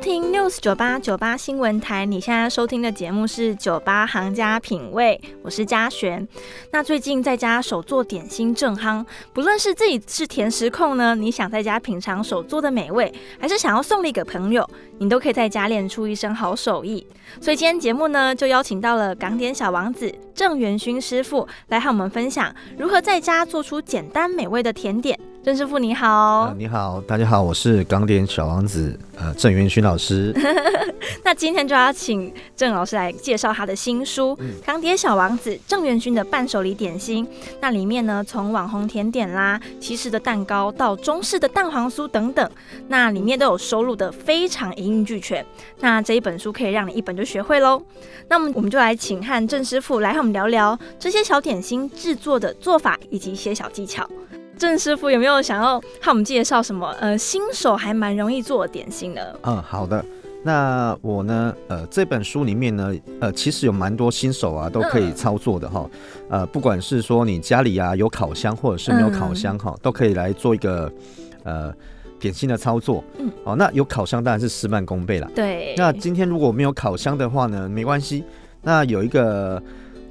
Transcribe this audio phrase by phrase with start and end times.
[0.00, 2.06] 听 News 九八九八新闻台。
[2.06, 6.26] 你现在收听的节目是《酒吧行家品味》，我是嘉璇。
[6.72, 9.04] 那最近在家手做点心正夯，
[9.34, 14.66] 不论是自己是甜食控呢，你想在家品尝手做的美味，还是想要送礼给朋友，
[14.98, 17.06] 你都可以在家练出一身好手艺。
[17.38, 25.18] 所以今天节目呢，就邀请到了港点小王子郑元勋师傅来和我们分享如何在家做出简单美味的甜点。
[25.42, 30.34] 郑师傅你好，呃你好，大家好，我是港点小王子，呃，郑元勋老师。
[31.24, 37.26] 那今天就要请郑老师来介绍他的新书《港点小王子郑元勋的伴手礼点心》。
[37.58, 42.50] 那里面呢，从网红甜点啦、西式的蛋糕到中式的蛋黄酥等等，
[42.88, 45.44] 那里面都有收录的非常一应俱全。
[45.78, 47.82] 那这一本书可以让你一本就学会喽。
[48.28, 54.06] 那么我们就来请和郑师傅来和我们聊聊这些小点心制作的做法以及一些小技巧。
[54.60, 59.34] 郑师傅有没有想要和我们介绍什么呃新手还蛮容易做的点心的？
[59.44, 60.04] 嗯，好的。
[60.44, 65.88] 那我呢，呃，这本书里面呢，呃，其实有蛮多新手啊都可以操作的哈。
[66.28, 70.92] 呃，不管是说你家里啊有烤箱，或者是没有烤箱哈，都可以来做一个
[71.42, 71.72] 呃
[72.18, 73.02] 点心的操作。
[73.16, 75.30] 嗯，哦，那有烤箱当然是事半功倍啦。
[75.34, 78.22] 对，那今天如果没有烤箱的话呢，没关系。
[78.60, 79.62] 那有一个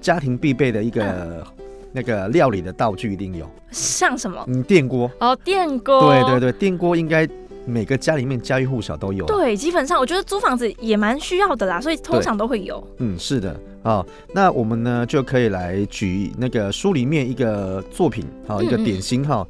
[0.01, 1.45] 家庭必备的一个、
[1.91, 4.43] 那个料理的道具一定有，像什么？
[4.47, 5.09] 嗯，电锅。
[5.19, 6.01] 哦，电锅。
[6.01, 7.27] 对对对，电锅应该
[7.65, 9.25] 每个家里面家喻户晓都有。
[9.25, 12.85] 对，基本上我觉得租房子也蛮需要的啦，所以通常都会有。
[12.97, 13.59] 嗯，是的。
[13.83, 19.47] 哦，那我们呢就可以来举那个书里面一个作品，好、嗯一个点心哈、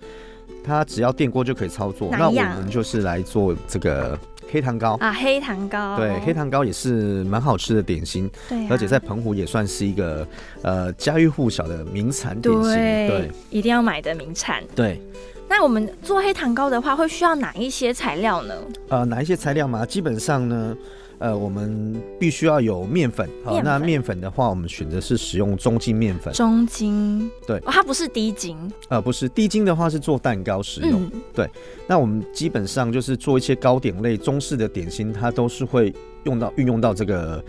[0.63, 2.09] 它只要电锅就可以操作。
[2.11, 4.17] 哪那我们就是来做这个
[4.51, 4.97] 黑糖糕。
[4.99, 5.97] 啊，黑糖糕。
[5.97, 10.27] 对，黑糖糕也是蛮好吃的点心，对啊、而且在澎湖也算是一个
[10.61, 12.63] 呃家喻户晓的名产点心。
[12.63, 14.63] 对对一定要买的名产。
[14.75, 15.01] 对，
[15.47, 18.53] 那我们做黑糖糕的话，会需要哪一些材料呢？
[18.89, 19.85] 呃，哪一些材料嘛？
[19.85, 20.75] 基本上呢，
[21.19, 23.29] 呃，我们必须要有面粉。
[23.43, 26.33] 好，面粉那面粉的话，我们选择是使用中筋面粉。
[26.33, 27.29] 中筋。
[27.45, 28.57] 对哦，它不是低筋。
[28.89, 31.09] 呃，不是低筋的话是做蛋糕使用。
[31.35, 31.49] 嗯，
[31.87, 35.93] 那我们基本上就是做一些糕点类中式的点心，它都是会
[36.23, 37.43] 用到运用到这个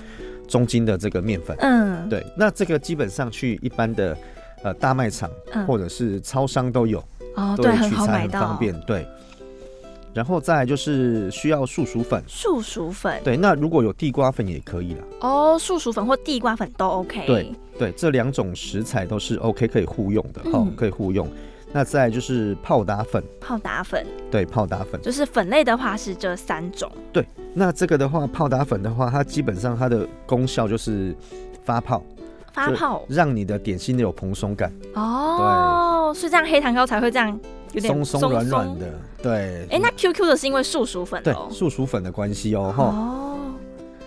[0.48, 1.56] 中筋的这个面粉。
[1.60, 4.16] 嗯，对，那这个基本上去一般的
[4.64, 6.98] 呃大卖场嗯或者是超商都有，
[7.36, 8.74] 哦，对，都很好买到，方便。
[8.80, 9.06] 对，
[10.12, 12.22] 然后再来就是需要树薯粉。
[12.26, 13.20] 树薯粉。
[13.22, 15.04] 对，那如果有地瓜粉也可以啦。
[15.20, 17.26] 哦，树薯粉或地瓜粉都 OK。
[17.26, 21.28] 对对，这两种食材都是 OK 可以互用的，哈、嗯可以互用。
[21.72, 25.00] 那再来就是泡打粉，泡打粉对，泡打粉。
[25.00, 26.90] 就是粉类的话是这三种。
[27.12, 31.14] 对那这个的话，泡打粉的话，它基本上它的功效就是
[31.64, 32.04] 发泡，就
[32.52, 37.38] 发泡让你的点心有蓬松感，哦，所以这样黑糖糕才会这样
[37.72, 38.78] 有点松松软软。
[38.78, 38.86] 的。
[39.22, 41.48] 对，哎、那 QQ 的是因为树薯粉对哦。
[41.50, 42.84] 树薯粉的关系哦，哈。
[42.84, 43.36] 哦，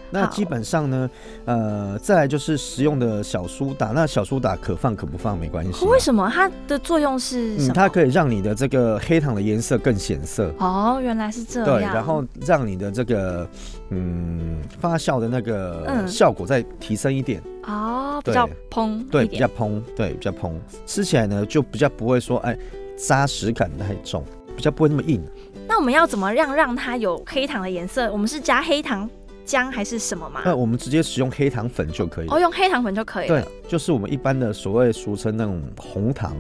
[0.10, 1.10] 那基本上呢，
[1.46, 5.86] 呃，再来就是食用的小苏打，那小苏打可放可不放没关系。
[5.86, 10.54] 为什么它的作用是什嗯，它可以让你的这个黑糖的颜色更显色。
[10.60, 11.68] 哦，原来是这样。
[11.68, 13.48] 对，然后让你的这个
[13.90, 22.56] 嗯发酵的那个嗯效果再提升一点，哦，比对较蓬对，比较蓬，对，比较蓬，吃起来呢就比较不会说哎
[22.98, 24.24] 扎实感太重，
[24.56, 25.22] 比较不会那么硬。
[25.68, 28.12] 那我们要怎么让让它有黑糖的颜色？
[28.12, 29.10] 我们是加黑糖
[29.46, 30.42] 浆还是什么吗？
[30.46, 32.36] 那我们直接使用黑糖粉就可以了。
[32.36, 33.42] 哦，用黑糖粉就可以了。
[33.42, 36.36] 对，就是我们一般的所谓俗称那种红糖，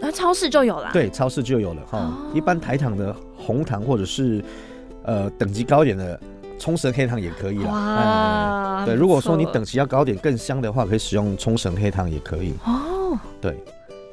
[0.00, 1.98] 然后超市就有了。，对，超市就有了哈。
[1.98, 4.42] 哦一般台糖的红糖或者是
[5.02, 6.18] 呃等级高一点的
[6.58, 7.70] 冲绳黑糖也可以啦。
[7.70, 12.54] 哇，哎对，如果说你等级要高点更香的话，可以使用冲绳黑糖也可以。
[12.64, 13.56] 哦，对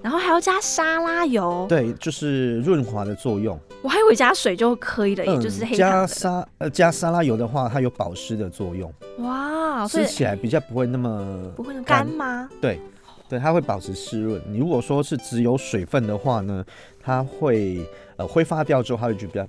[0.06, 3.60] 然后还要加沙拉油，对，就是润滑的作用。
[3.82, 6.06] 我还以为加水就可以了，也就是黑加。
[6.06, 12.48] 沙呃加沙拉油的话，它有保湿的作用，哇，吃起来比较不会那么不会那么干吗？
[12.62, 12.80] 对，
[13.28, 14.40] 对，它会保持湿润。
[14.48, 16.64] 你如果说是只有水分的话呢，
[17.02, 17.84] 它会
[18.18, 19.48] 呃挥发掉之后，它会就比较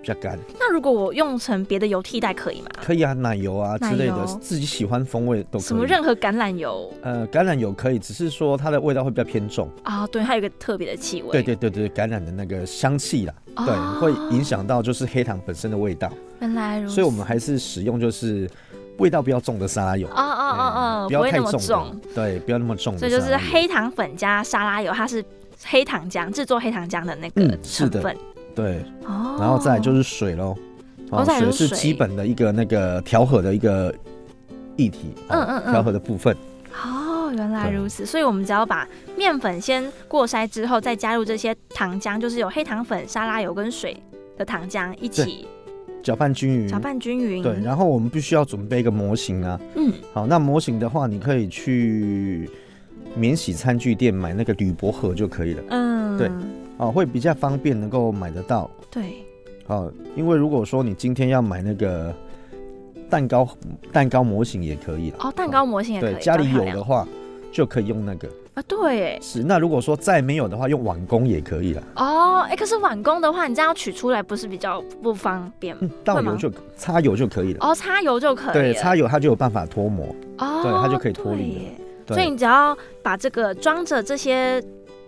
[0.00, 0.38] 比较干。
[0.58, 2.68] 那如果我用成别的油替代可以吗？
[2.82, 5.68] 可以啊，奶油啊之类的，自己喜欢风味都可以。
[5.68, 9.70] 什么任何橄榄油呃，橄榄油可以，只是说它的味道会比较偏重。
[9.82, 10.06] 啊？
[10.08, 11.30] 对，它有一个特别的气味。
[11.30, 16.10] 对对对对，橄榄的那个香气啦，哦对，会影响到就是黑糖本身的味道，
[16.40, 16.94] 原来如此。
[16.94, 18.48] 所以我们还是使用就是
[18.98, 20.06] 味道比较重的沙拉油。
[20.08, 23.38] 哦哦哦哦，不要太重重，，对，不要那么重的所以沙拉油。
[23.38, 25.24] 就是黑糖粉加沙拉油，它是
[25.64, 28.16] 黑糖浆制作黑糖浆的那个嗯是的成分。
[28.58, 30.56] 对，哦，然后再就是水喽。
[31.10, 33.94] 哦再来就是水是基本的一个那个调和的一个
[34.76, 35.62] 液体，哦嗯嗯。
[35.64, 36.36] 嗯调和的部分。
[36.84, 43.96] 哦，原来如此，所以我们只要把面粉先过筛之后，再加入这些糖浆，就是有黑糖粉、沙拉油跟水
[44.36, 45.46] 的糖浆一起
[46.02, 47.42] 搅拌均匀，搅拌均匀。
[47.42, 49.58] 对，然后我们必须要准备一个模型啊。
[49.76, 52.50] 嗯，好，那模型的话，你可以去
[53.14, 55.62] 免洗餐具店买那个铝箔盒就可以了。
[55.70, 56.30] 嗯，对
[56.78, 58.70] 哦，会比较方便，能够买得到。
[58.90, 59.24] 对，
[59.66, 62.14] 哦，因为如果说你今天要买那个
[63.10, 63.48] 蛋糕
[63.92, 65.18] 蛋糕模型也可以了。
[65.20, 67.06] 哦，蛋糕模型也可以，对，家里有的话
[67.52, 68.28] 就可以用那个。
[68.54, 71.82] 啊，对，哎，是，那如果说再没有的话，用碗工也可以了。
[71.96, 75.82] 哦，哎，可是碗工的话，你这样取出来不是比较不方便吗？
[75.82, 77.58] 嗯，倒油就擦油就可以了。
[77.60, 78.52] 哦，擦油就可以了。
[78.52, 80.06] 对，擦油它就有办法脱模。
[80.38, 81.68] 哦，对它就可以脱离
[82.06, 84.62] 所以你只要把这个装着这些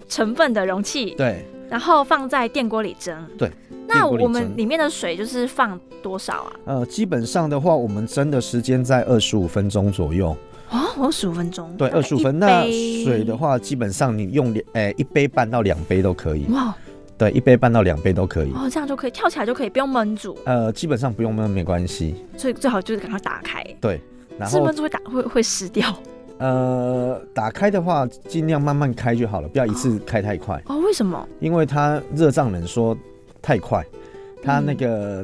[0.06, 3.16] 成分的容器，对，然后放在电锅里蒸。
[3.38, 3.50] 对。
[3.86, 6.52] 那我们蒸里面的水就是放多少啊？
[6.66, 10.36] 呃，基本上的话，我们蒸的时间在二十五分钟左右。
[10.70, 11.74] 哦，我有十五分钟。
[11.76, 12.36] 对，二十五分。
[12.36, 12.62] 一那
[13.04, 16.44] 水的，话，基本上你用两，诶、一杯半到两杯都可以。
[16.50, 16.72] 哇，
[17.18, 18.52] 对，一杯半到两杯都可以。
[18.52, 22.14] 哦，这样就可以跳起来就可以，不用焖煮，呃，基本上不用焖没关系。
[22.36, 24.00] 所以最好就是赶快打开，对，
[24.38, 25.92] 然后是焖煮会打会会湿掉。
[26.40, 31.28] 呃，打开的话，尽量慢慢开就好了，不要一次开太快，哦，为什么？
[31.38, 32.96] 因为它热胀冷缩
[33.42, 33.84] 太快，
[34.42, 35.22] 它那个、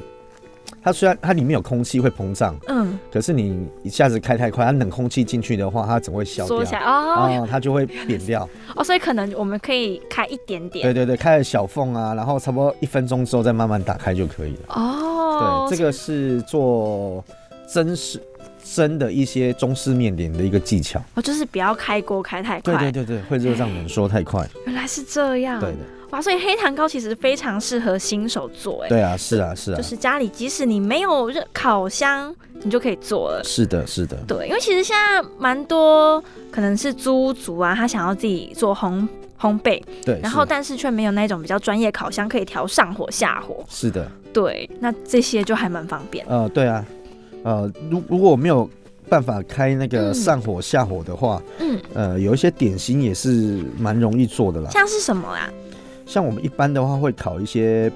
[0.82, 8.46] 它虽然它里面有空气会膨胀，嗯，可是你一下子开太快，它冷空气进去的话，它整个会消掉缩起来哦哦，它就会扁掉。
[8.76, 14.60] 哦，所以可能我们可以开一点点对对对，开了小缝啊，然后差不多一分钟之后再慢慢打开就可以了。
[14.68, 15.66] 哦。
[15.66, 17.24] 对，这个是做
[17.72, 18.20] 真实
[18.74, 21.00] 蒸的一些中式面点的一个技巧。
[21.14, 22.74] 哦，就是不要开锅开太快。
[22.76, 24.46] 对对对对，会热胀冷缩太快。
[24.66, 25.60] 原来是这样。
[25.60, 25.76] 对的，
[26.10, 33.42] 哇，所以黑糖糕其实非常适合新手做，哎，对啊，是啊，是啊就，是家里即使你没有热烤箱，你就可以做了。
[33.44, 39.06] 是的，是的，对，因为其实现在蛮多可能是租屋族啊，他想要自己做烘
[39.40, 40.18] 烘焙，对。
[40.22, 43.64] 然后但是却没有那种比较专业烤箱可以调上火下火。
[43.68, 46.24] 是的，对，那这些就还蛮方便。
[46.28, 46.84] 呃，对啊，
[47.46, 48.68] 呃，如如果我没有
[49.08, 54.68] 办法开那个嗯上火下火的话，嗯，呃，有一些点心也是蛮容易做的啦。
[54.70, 55.48] 像是什么啊？
[56.04, 57.90] 像我们一般的话会烤一些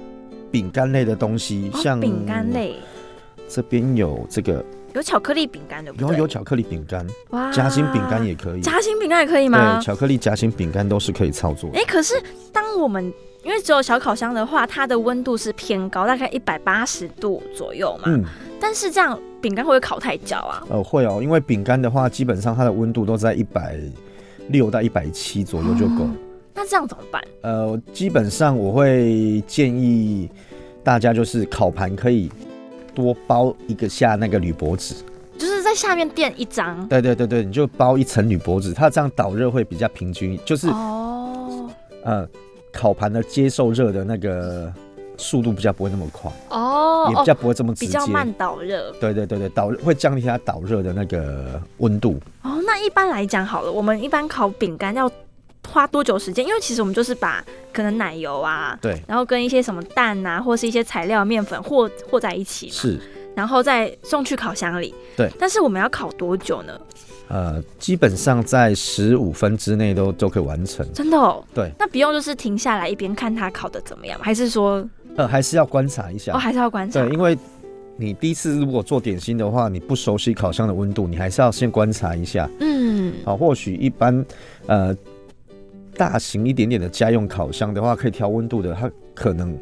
[0.52, 2.76] 饼干类的东西，哦像饼干类，
[3.48, 4.64] 这边有这个
[4.94, 6.18] 有巧克力饼干对不有对？
[6.18, 8.60] 有巧克力饼干，哇夹心饼干也可以。
[8.60, 9.84] 夹心饼干也可以吗对，？
[9.84, 11.78] 巧克力夹心饼干都是可以操作的。
[11.80, 12.14] 哎、可是
[12.52, 13.12] 当我们
[13.42, 18.04] 因为只有小烤箱的话，它的温度是偏高，大概一百八十度左右嘛。
[18.06, 18.24] 嗯，
[18.60, 20.62] 但是这样饼干会不会烤太焦啊？
[20.68, 23.76] 呃，会哦，因为饼干的话，基本上它的温度都在一百
[24.48, 26.04] 六到一百七左右就够。
[26.04, 26.10] 哦
[26.52, 27.22] 那这样怎么办？
[27.40, 30.28] 呃，基本上我会建议
[30.84, 32.30] 大家就是烤盘可以
[32.94, 34.94] 多包一个下那个铝箔纸。
[35.38, 36.86] 就是在下面垫一张。
[36.86, 41.70] 对对对对，你就包一层铝箔纸，它这样导热会比较平均，就是、哦
[42.04, 42.28] 呃
[42.72, 44.70] 烤盘的接受热的那个
[45.20, 47.86] 速度比较不会那么快，哦哦，也比较不会这么直接。
[47.86, 48.90] 比较慢导热。
[48.92, 52.18] 对对对对，导会降低它导热的那个温度。
[52.42, 55.10] 哦，那一般来讲好了，我们一般烤饼干要
[55.68, 56.44] 花多久时间？
[56.44, 62.98] 因为其实我们就是把可能奶油啊，对，然后跟一些什么蛋啊，或是一些材料面粉和和在一起嘛，是
[63.36, 64.94] 然后再送去烤箱里。
[65.16, 66.80] 对但是我们要烤多久呢？
[67.28, 70.84] 呃，基本上在十五分之内都都可以完成。
[70.92, 71.40] 真的哦。
[71.54, 74.18] 对，那不用就是停下来一边看它烤的怎么样？
[74.20, 74.84] 还是说
[75.20, 76.32] 呃，还是要观察一下。
[76.32, 77.00] 哦还是要观察？
[77.00, 77.36] 对，因为
[77.96, 82.48] 你第一次如果做点心的话，你不熟悉烤箱的温度，你还是要先观察一下。
[82.60, 84.24] 嗯，好，或许一般
[84.66, 84.96] 呃
[85.94, 89.54] 大型一点点的家用烤箱的话，可以调温度的，它可能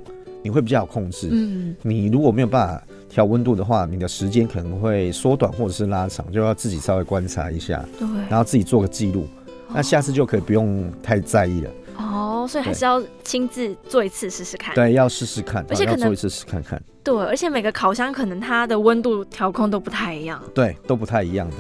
[0.43, 1.29] 你会比较好控制。
[1.33, 8.07] 嗯，你如果没有办法调温度的话，你的时间可能会缩短或者是拉长，就要自己稍微观察一下，对。
[8.29, 9.27] 然后自己做个记录。
[9.75, 11.71] 那下次就可以不用太在意了。
[11.99, 14.75] 哦，所以还是要亲自做一次试试看。
[14.75, 16.81] 对，要试试看，而且可能好要做一次试看看。
[17.03, 20.43] 对，而且每个烤箱可能它的温度调控都不太一样。
[20.55, 21.57] 对，都不太一样的。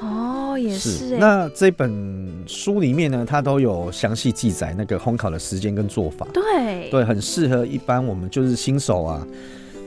[0.00, 1.18] 哦，也是哎。
[1.20, 6.26] 那这本书里面呢，它都有详细记载那个烘烤的时间跟做法。
[6.32, 9.26] 对对，很适合一般我们就是新手啊，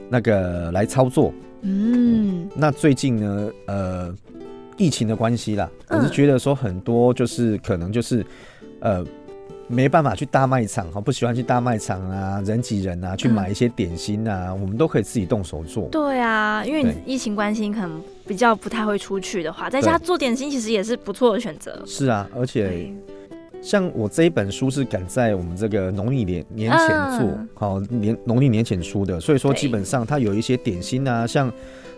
[0.10, 1.34] 那个来操作。
[1.62, 4.14] 嗯，那最近呢，呃，
[4.78, 8.24] 疫情的关系啦，我是嗯觉得说很多就是可能就是
[8.82, 9.04] 呃
[9.68, 15.88] 没办法去大卖场哈，不喜欢去大卖场啊，人挤人啊，去嗯买一些点心啊，我们都可以自己动手做。
[15.92, 21.82] 对啊，因为你疫情关系，可能比较不太会出去的话，在家做点心其实也是不错的选择。
[21.86, 22.94] 是啊，而且，
[23.62, 31.52] 像我这一本书是赶在我们这个农历年年前做嗯，好、年农历年前出的，所以说基本上它有一些点心啊，像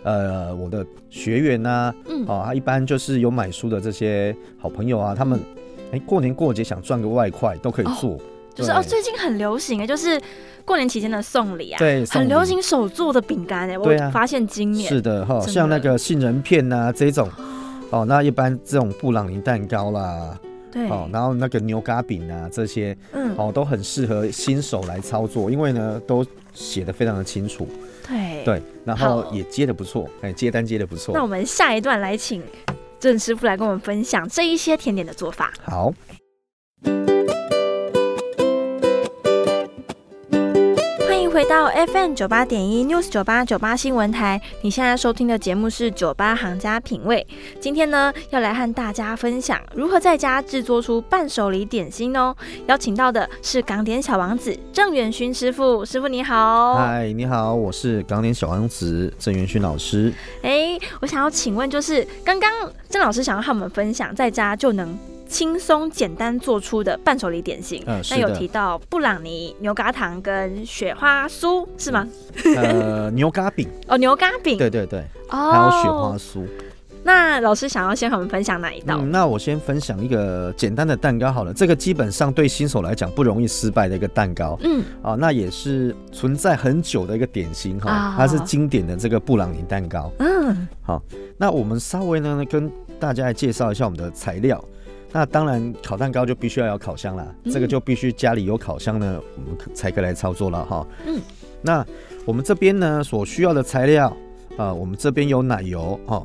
[0.03, 5.37] 呃我的学员啊，嗯，哦，他一般就是有买书的这些好朋友啊，他们
[5.91, 8.17] 哎、过年过节想赚个外快都可以哦做，
[8.53, 10.21] 就是哦，最近很流行哎，就是
[10.65, 17.29] 过年期间的送礼啊，对，很流行手做的饼干哎，我发现今年是的哈，像那个杏仁片呐、这种。
[17.89, 20.37] 哦，那一般这种布朗尼蛋糕啦，
[20.69, 26.21] 对，哦，然后那个牛轧饼啊，这些嗯，哦都很适合新手来操作，因为呢都
[26.53, 27.65] 写的非常的清楚，
[28.05, 28.43] 对。
[28.43, 31.13] 对，然后也接的不错，哎，接单接的不错。
[31.13, 31.21] 那。
[31.21, 32.43] 我们下一段来请
[32.99, 35.53] 郑师傅来跟我们分享这一些甜点的做法。
[35.63, 35.93] 好，
[41.37, 47.27] 回到 FM 九八点一 News 九八九八新闻台，你现在收听的节目是酒吧行家品味。
[47.59, 52.35] 今天呢，要来和大家分享如何在家制作出伴手礼点心哦。
[52.65, 56.73] 邀请到的是港点小王子郑元勋师傅，师傅你好。
[56.73, 60.11] 嗨，你好，我是港点小王子郑元勋老师。
[60.41, 62.51] 哎，我想要请问，就是刚刚
[62.89, 67.83] 郑老师想要和我们分享，在家就能轻松简单做出的伴手礼点心。
[68.09, 72.07] 那有提到布朗尼、牛轧糖跟雪花酥是吗？
[72.55, 74.57] 呃， 牛轧饼，哦，牛轧饼。
[74.57, 76.47] 对对对，哦，还有雪花酥。
[77.03, 78.97] 那老师想要先和我们分享哪一道？
[78.99, 90.11] 嗯，那我先分享一个简单的蛋糕好了，这个基本上对新手来讲不容易失败的一个蛋糕嗯，啊，那也是存在很久的一个点心哈，啊它是经典的这个布朗尼蛋糕。
[90.19, 91.01] 嗯，好
[91.37, 92.69] 那我们稍微呢跟
[92.99, 94.61] 大家来介绍一下我们的材料。
[95.17, 97.51] 那当然，烤蛋糕就必须要有烤箱啦，嗯。
[97.51, 100.85] 这个就必须家里有烤箱呢，我们才可以来操作了哈。
[101.07, 101.19] 嗯，
[101.59, 101.83] 那
[102.23, 104.15] 我们这边呢所需要的材料
[104.57, 106.23] 啊、我们这边有奶油哈，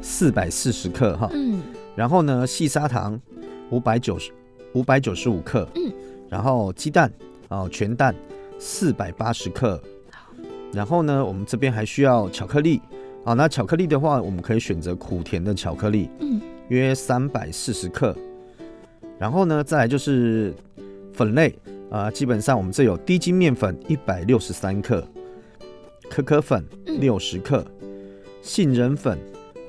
[0.00, 1.60] 四百四十克哈，嗯，
[1.94, 3.20] 然后呢，细砂糖
[3.68, 4.32] 五百九十
[4.72, 5.92] 五百九十五克，嗯，
[6.30, 7.12] 然后鸡蛋
[7.48, 8.14] 哦，全蛋
[8.58, 9.78] 四百八十克，
[10.72, 12.80] 然后呢，我们这边还需要巧克力
[13.22, 18.16] 啊，那巧克力的话，我们可以选择苦甜的巧克力，嗯，约三百四十克，
[19.18, 20.54] 然后呢，再来就是
[21.12, 21.54] 粉类
[21.90, 25.06] 啊，基本上我们这有低筋面粉一百六十三克，
[26.08, 27.64] 可可粉嗯六十克，
[28.42, 29.18] 杏仁粉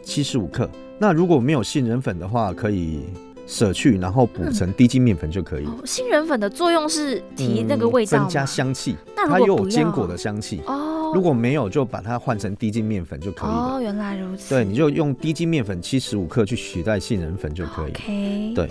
[0.04, 0.70] 七十五克。
[0.98, 3.02] 那如果没有杏仁粉的话，可以
[3.46, 5.66] 舍去，然后补成低筋面粉就可以。
[5.66, 10.62] 哦，杏仁粉的作用是提那个嗯味道吗增加香气，那它又有坚果的香气。
[10.66, 10.85] 哦，
[11.16, 13.76] 如果没有，就把它换成低筋面粉就可以了。
[13.76, 14.54] 哦，原来如此。
[14.54, 17.92] 对，你就用低筋面粉七十五克去取代杏仁粉就可以。
[17.92, 18.70] OK，对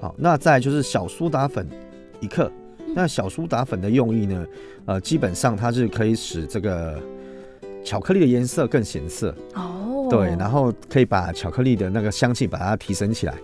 [0.00, 1.68] 好，那再就是小苏打粉
[2.18, 2.50] 一克。
[2.78, 4.46] 嗯那小苏打粉的用意呢？
[4.86, 6.98] 呃，基本上它是可以使这个
[7.84, 13.34] 巧克力的颜色更显色，哦，对，然后可以把巧克力的那个香气把它提升起来。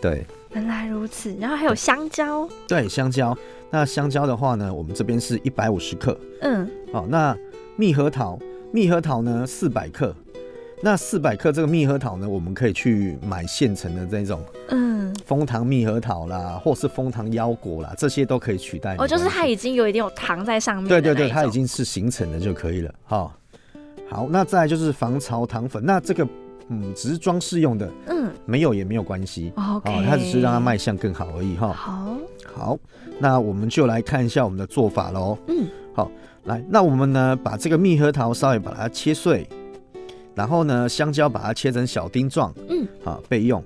[0.00, 3.36] 对原来如此，然后还有香蕉，对，香蕉。
[3.70, 6.16] 那香蕉的话呢，我们这边是一百五十克。
[6.42, 7.36] 嗯，好，那
[7.76, 8.38] 蜜核桃，
[8.72, 10.14] 蜜核桃呢四百克。
[10.82, 18.94] 那四百克这个蜜核桃呢，我们可以去买现成的这种嗯，蜂糖蜜核桃啦，或是蜂糖腰果啦，这些都可以取代。
[18.98, 21.50] 哦，就是它已经有一点有糖在上面，对对对，它已。
[21.50, 22.94] 经是形成的就可以了。
[23.04, 23.32] 好，
[24.10, 26.28] 好，那再来就是防潮糖粉，那这个
[26.68, 29.50] 嗯只是装饰用的，嗯没有也没有关系。
[29.56, 31.72] 哦，它只是让它卖相更好而已哈。
[31.72, 32.18] 好，
[32.54, 32.78] 好，
[33.18, 35.38] 那我们就来看一下我们的做法喽。
[35.48, 36.10] 嗯，好，
[36.46, 39.46] 来，那我们呢把这个蜜核桃稍微把它切碎，
[40.34, 43.62] 然后呢香蕉把它切成小丁状，嗯，好备用。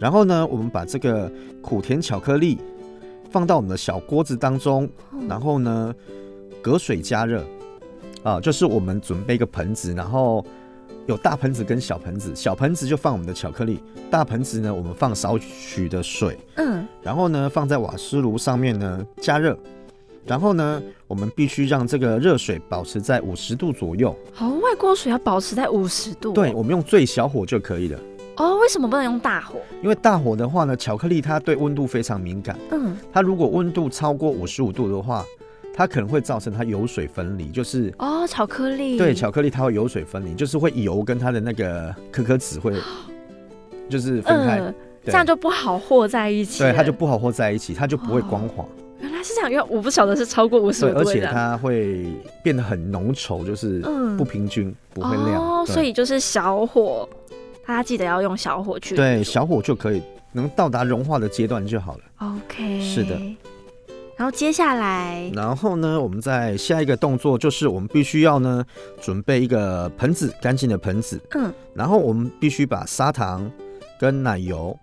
[0.00, 2.56] 然后呢，我们把这个苦甜巧克力
[3.30, 4.88] 放到我们的小锅子当中，
[5.28, 5.94] 然后呢
[6.62, 7.44] 隔水加热，
[8.22, 10.42] 啊，就是我们准备一个盆子，然后
[11.06, 19.58] 有大盆子跟小盆子，小盆子就放我们的巧克力，大盆子呢我们放少许的水，嗯，然后呢放在瓦斯炉上面呢加热，
[20.28, 27.98] 然后呢我们必须让这个热水保持在五十度左右，好，外锅水要保持在五十度，对，我们用最小火就可以了。
[28.36, 29.58] 哦，为什么不能用大火？
[29.82, 35.24] 因为大火的话呢，巧克力它对温度非常敏感，嗯，它如果温度超过五十五度的话，
[35.74, 42.74] 它可能会造成它油水分离，就是哦，巧克力，对巧克力它会油水分离，就是会油跟它的那个可可脂会
[43.90, 44.74] 就是分开，嗯，
[45.06, 48.64] 这样就不好和在一起了，对它就不好和在一起，它就不会光滑。
[48.64, 48.77] 原
[49.18, 51.04] 来是是这样，因为我不晓得是超过五十度的。
[51.04, 52.06] 且它会
[52.42, 55.42] 变得很浓稠，就是嗯不平均，不会亮。
[55.42, 57.08] 哦，所以就是小火，
[57.66, 62.00] 大家记得要用小火去对小火就可以能到达融化的阶段就好了。
[62.18, 63.18] OK，是的。
[64.16, 68.64] 然后接下来，然后呢，我们在下一个动作就是我们必须要呢
[69.00, 73.48] 准备一个盆子，干净的盆子，嗯，然后我们必须把砂糖
[74.00, 74.76] 跟奶油，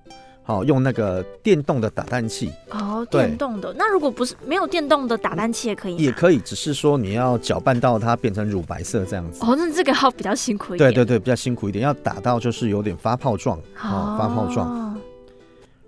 [0.47, 3.73] 好、用那个电动的打蛋器哦，对电动的。
[3.75, 5.97] 那如果不是没有电动的打蛋器也可以？
[5.97, 9.43] 也可以，只是说你要搅拌到它变成乳白色这样子。
[9.43, 10.93] 哦，那这个要比较辛苦一点。
[10.93, 14.69] 对对对，比较辛苦一点，要打到就是有点发泡状，哦，发泡状。
[14.69, 14.97] 哦。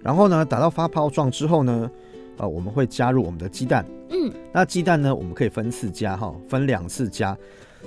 [0.01, 1.91] 然后呢，打到发泡状之后呢，
[2.37, 3.85] 呃，我们会加入我们的鸡蛋。
[4.09, 7.37] 嗯，那鸡蛋呢，我们可以分次加哈，分两次加。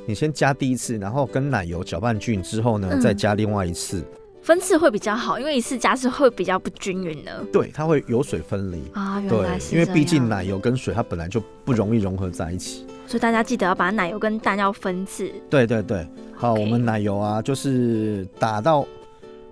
[0.07, 4.05] 你先加第一次，然后跟奶油搅拌均匀之后呢，嗯再加另外一次。
[4.51, 8.83] 分次会比较好，因为一次加是会比较不均匀的对，它会有水分离。
[8.95, 9.21] 啊。
[9.21, 12.85] 原对来，是因为毕竟奶油跟水它本来就不容易融合在一起。
[13.07, 15.31] 所以大家记得要把奶油跟蛋要分次。
[15.49, 16.05] 对对对，
[16.35, 18.85] 好，我们奶油啊，就是打到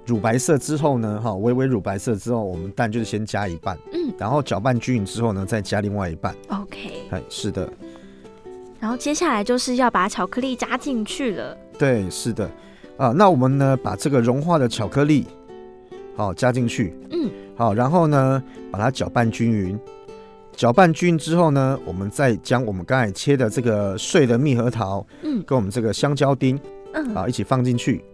[0.04, 6.34] 乳白色之后呢，哈，微微乳白色之后，我们蛋就是先加一半，嗯然后搅拌均匀之后呢，再加另外一半。
[6.48, 6.90] ，OK。
[7.10, 7.72] 哎，是的，
[8.80, 11.56] 然后接下来就是要把巧克力加进去了。
[11.78, 12.50] 对，是的，
[12.98, 15.24] 啊，那我们呢，把这个融化的巧克力，
[16.16, 19.78] 好加进去，嗯，好，然后呢，把它搅拌均匀。
[20.52, 25.40] 搅拌均匀之后呢，我们再将我们刚才切的这个碎的蜜核桃嗯。
[25.46, 26.58] 跟我们这个香蕉丁
[26.92, 28.04] 嗯，啊一起放进去。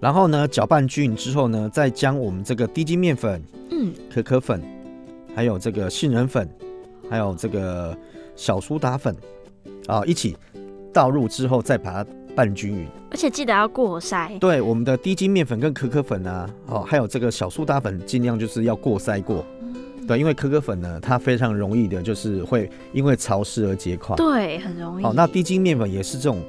[0.00, 4.62] 然后呢，搅拌均匀之后呢，再将我们这个低筋面粉、嗯，可可粉，
[5.34, 6.48] 还有这个杏仁粉，
[7.10, 7.94] 还有这个
[8.34, 9.14] 小苏打粉
[9.86, 10.34] 啊一起
[10.90, 12.86] 倒入之后，再把它拌均匀。
[13.10, 14.38] 而且记得要过筛。
[14.38, 19.44] 对，我们的低筋面粉跟可可粉啊，哦，还有这个小苏打粉，尽量就是要过筛过。
[20.08, 24.16] 对，因为可可粉呢，它非常容易的，就是会因为潮湿而结块。
[24.16, 25.04] 对，很容易。
[25.04, 26.40] 哦、那低筋面粉也是这种，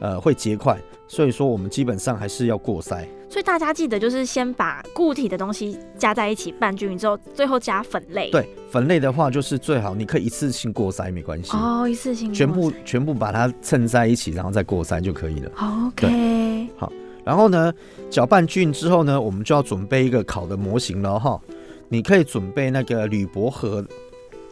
[0.00, 3.06] 呃，会结块，所以说我们基本上还是要过筛。
[3.30, 8.30] 所以大家记得就是先把固体的东西加在一起拌均匀之后，最后加粉类。。
[8.30, 15.50] 对，粉类的话就是最好，你可以一次性过筛没关系，哦，一次性全部全部把它称在一起，然后再过筛就可以了。
[15.88, 16.92] OK 好。
[17.24, 17.70] 然后呢，
[18.08, 21.38] 搅拌均匀之后呢，我们就要准备一个烤的模型了哈。
[21.90, 23.84] 你可以准备那个铝箔盒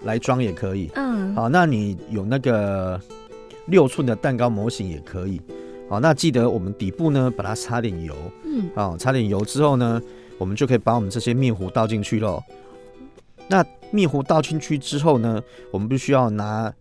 [0.03, 0.91] 来装也可以。
[0.95, 3.01] 嗯，好，那你有那个
[3.67, 5.41] 六寸的蛋糕模型也可以。
[5.89, 8.15] 好，那记得我们底部呢，把它擦点油。
[8.45, 10.01] 嗯，好，擦点油之后呢，
[10.39, 12.43] 我们就可以把我们这些面糊倒进去喽。
[13.49, 16.73] 那面糊倒进去之后呢，我们必须要拿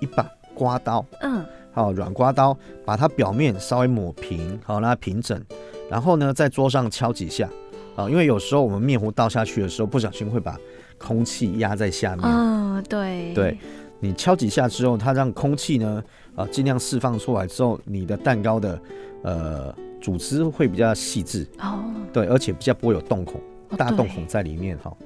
[0.00, 5.40] 一把刮刀，嗯，好，软刮刀，把它表面稍微抹平，好，让它平整，
[5.88, 7.48] 然后呢，在桌上敲几下，
[7.94, 10.58] 啊，因为有时候我们面糊倒下去的时候，不小心会把
[10.98, 12.24] 空气压在下面。
[12.24, 13.58] 嗯，对，对，
[14.00, 16.02] 你敲几下之后，它让空气呢，
[16.36, 18.80] 啊，尽量释放出来之后，你的蛋糕的
[19.22, 24.96] 呃组织会比较细致，哦，对，而且比较不会有洞孔，哦大洞孔在里面哈。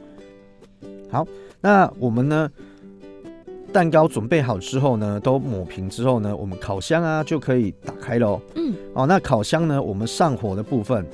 [1.10, 1.26] 好，
[1.60, 2.50] 那我们呢，
[3.72, 8.40] 蛋糕准备好之后呢，都抹平之后呢，我们烤箱啊就可以打开喽。
[8.54, 8.74] 嗯。
[8.94, 11.06] 哦，那烤箱呢，我们上火的部分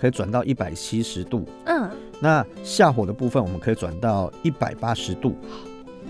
[0.00, 1.88] 可以转到一百七十度，嗯，
[2.20, 5.36] 那下火的部分我们可以转到一百八十度。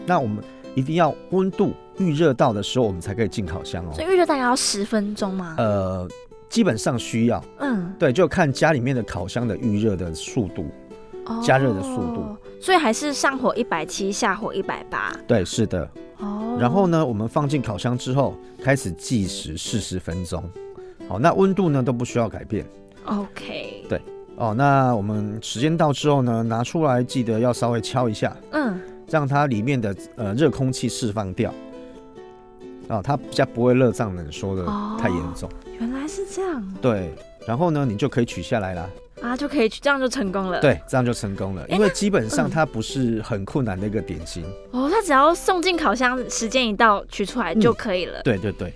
[0.06, 0.42] 那我们
[0.74, 4.04] 一定要温度预热到的时候，我们才可以进烤箱哦所。
[4.04, 5.54] 以预热大概要十分钟吗？
[5.58, 6.08] 呃，
[6.48, 10.66] 基本上需要，嗯，对，就看家里面的烤箱的预热的速度。
[11.44, 15.14] 加热的速度哦，所以还是上火一百七，下火一百八。
[15.28, 15.88] 对，是的。
[16.18, 20.42] 哦，然后呢，我们放进烤箱之后，开始计时四十分钟。
[21.06, 22.66] 好，那温度呢都不需要改变。
[23.04, 24.00] OK，对
[24.34, 28.80] 哦，那我们时间到之后呢，拿出来记得要稍微敲一下，嗯，
[29.10, 31.52] 让它里面的呃热空气释放掉。
[32.88, 35.48] 啊、它比较不会热胀冷缩的哦太严重。
[35.78, 37.14] 原来是这样对，
[37.46, 38.90] 然后呢，你就可以取下来啦。
[39.22, 41.64] 啊，就可以取，这样就成功了。，对，这样就成功了。
[41.68, 44.42] 因为基本上嗯它不是很困难的一个点心。
[44.72, 48.20] 哦，它只要送进烤箱，时间一到取出来就可以了。
[48.22, 48.74] 对对对。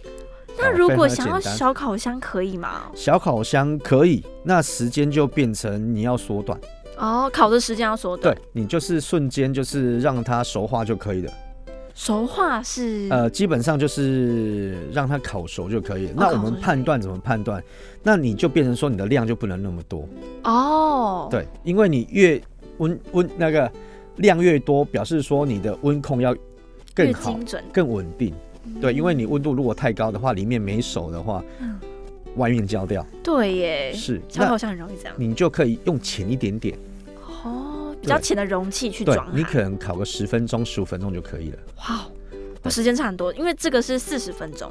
[0.57, 2.83] 那如果想要小烤箱可以吗？
[2.95, 6.57] 小烤箱可以，那时间就变成你要缩短。
[6.97, 8.43] 哦，烤的时间要缩短对。
[8.53, 11.33] 你就是瞬间就是让它熟化就可以了。
[11.95, 16.13] 熟化是呃，基本上就是让它烤熟就可以了。
[16.17, 17.63] 那我们判断怎么判断？
[18.03, 20.09] 那你就变成说你的量就不能那么多。
[20.43, 22.41] 哦，，对，因为你越
[22.79, 23.71] 温温那个
[24.17, 26.35] 量越多，表示说你的温控要
[26.93, 27.63] 更好、精准。
[27.73, 28.35] 更稳定。
[28.81, 31.79] 对，因为你温度如果太高的话，里面没熟的话，嗯
[32.37, 33.05] 外面焦掉。
[33.23, 35.15] 对耶，是，小烤箱很容易这样。
[35.17, 36.79] 你就可以用浅一点点。
[37.45, 39.29] 哦，比较浅的容器去装。
[39.35, 41.59] 你可能烤个十分钟、十五分钟就可以了。
[41.79, 42.07] 哇，
[42.63, 44.71] 哦时间差很多，因为这个是四十分钟。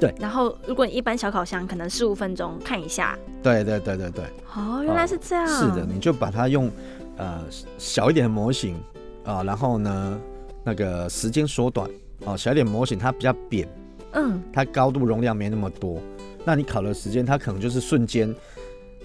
[0.00, 3.16] 对然后如果你一般小烤箱，可能十五分钟看一下。
[3.42, 4.24] 对对对对对，
[4.56, 5.46] 哦，原来是这样。
[5.46, 6.70] 是的，你就把它用
[7.16, 7.40] 呃
[7.78, 8.76] 小一点的模型
[9.24, 10.20] 啊、然后呢
[10.64, 11.88] 那个时间缩短
[12.24, 13.68] 哦、小一点模型它比较扁，
[14.12, 16.00] 嗯，它高度容量没那么多，
[16.44, 18.34] 那你烤的时间它可能就是瞬间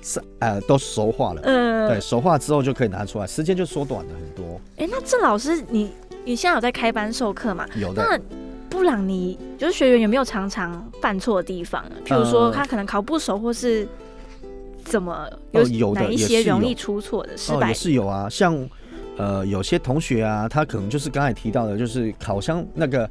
[0.02, 1.42] 是呃都熟化了。
[1.44, 4.60] 呃，对，熟化之后就可以拿出来，时间就缩短了很多。
[4.78, 5.92] 哎，那郑老师，你
[6.26, 7.66] 你现在有在开班授课吗？
[7.76, 8.20] 有的，那
[8.70, 11.92] 布朗尼就是学员有没有常常犯错的地方啊？
[12.06, 13.88] 譬如说呃他可能烤不熟，或是
[14.86, 17.74] 怎么有哦有的哪一些容易出错的失哦，败也？
[17.74, 18.70] 是有啊，像
[19.18, 23.10] 呃有些同学啊，他可能就是刚才提到的，就是烤箱那个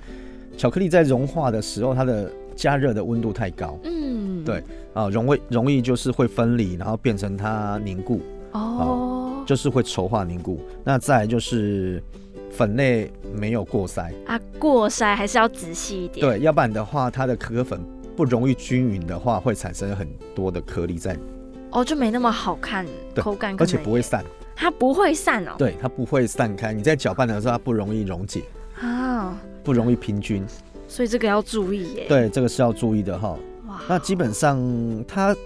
[0.57, 4.61] 巧克力在融化的时候，它的加热的温度太高嗯，对
[4.93, 10.61] 啊，容易容易就是会分离，然后变成它凝固，哦，就是会稠化凝固。
[10.83, 12.03] 那再来就是
[12.51, 17.81] 粉类没有过筛，啊，过筛还是要仔细一点。，对，要不然的话，它的可可粉
[18.17, 21.17] 不容易均匀的话，会产生很多的颗粒在，
[21.71, 24.25] 哦，就没那么好看，口感而且，不会散，
[24.57, 25.53] 它不会散哦。
[25.57, 26.73] 对，它不会散开。
[26.73, 28.43] 你在搅拌的时候，它不容易溶解，
[28.81, 30.45] 啊，不容易平均。
[30.89, 33.39] 所以这个要注意耶。，对，这个是要注意的哈。
[33.69, 34.59] 哇，那基本上
[35.07, 35.37] 它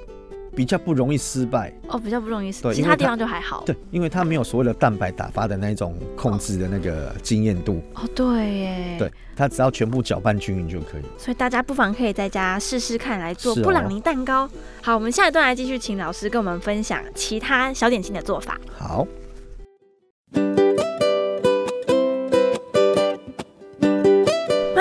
[0.55, 3.65] 比较不容易失败，哦比较不容易死，对因为它其他地方就还好。
[3.67, 8.97] 对，因为它没有所谓的蛋白打发的那种控制的那个经验度，哦，对耶。
[8.99, 11.03] 对，它只要全部搅拌均匀就可以。
[11.19, 14.49] 所以大家不妨可以在家试试看来做布朗尼蛋糕。
[14.83, 18.61] 好，我们下一段来继续请老师跟我们分享其他小点心的做法。
[18.79, 19.07] 好，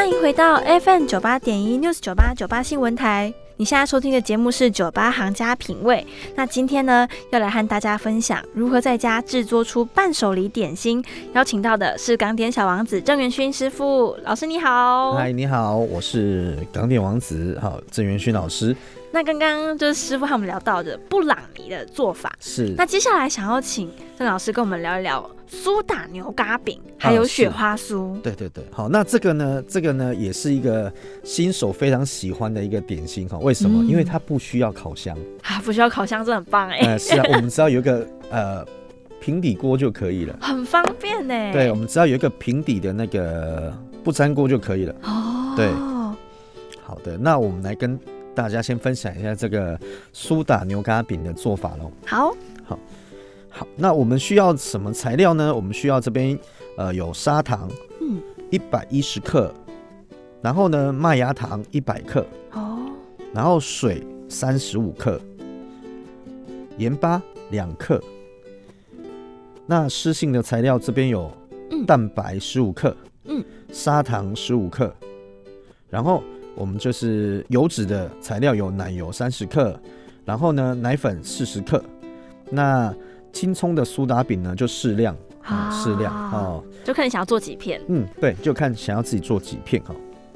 [0.01, 3.31] 欢迎回到 FM 九八点一 News 九八九八新闻台。
[3.57, 6.03] 你现在收听的节目是酒吧行家品味。
[6.33, 11.05] 那今天呢，要来和大家分享如何在家制作出伴手礼点心。
[11.33, 15.13] 邀请到的是港点小王子郑元勋师傅，老师你好。
[15.13, 18.75] 嗨，你好，我是港点王子，好，郑元勋老师，
[19.11, 23.87] 那刚刚就是师傅和我们聊到的布朗尼的做法，是那接下来想要请
[24.17, 28.17] 郑老师跟我们聊一聊苏打牛轧饼，还有雪花酥。
[28.21, 30.91] 对对对，好，那这个呢，这个呢也是一个
[31.25, 33.37] 新手非常喜欢的一个点心哈。
[33.39, 33.83] 为什么？
[33.83, 38.65] 嗯因为它不需要烤箱，啊，不需要烤箱，这很棒哎、呃，是啊，我们只要有一个呃
[39.19, 40.37] 平底锅就可以了。
[40.39, 41.51] 很方便呢。
[41.51, 43.73] 对，我们只要有一个平底的那个
[44.05, 44.95] 不粘锅就可以了。
[45.03, 45.69] 哦，对
[46.81, 47.99] 好的，那我们来跟
[48.33, 49.77] 大家先分享一下这个
[50.13, 51.91] 苏打牛轧饼的做法喽。
[52.05, 52.33] 好，
[52.63, 52.79] 好，
[53.75, 55.53] 那我们需要什么材料呢？
[55.53, 56.37] 我们需要这边
[56.77, 59.53] 呃有砂糖，嗯，一百一十克，
[60.41, 62.79] 然后呢麦芽糖一百克，哦，
[63.33, 65.19] 然后水三十五克，
[66.77, 68.01] 盐巴两克。
[69.65, 71.31] 那湿性的材料这边有
[71.69, 74.93] 嗯蛋白十五克，嗯，砂糖十五克，
[75.89, 76.23] 然后
[76.55, 79.79] 我们就是油脂的材料有奶油三十克，
[80.25, 81.81] 然后呢奶粉四十克，
[82.49, 82.93] 那
[83.31, 87.81] 青葱的苏打饼呢就适量啊，适量哦，就看你想要做几片。
[87.87, 89.95] 嗯，对，就看想要自己做几片哈。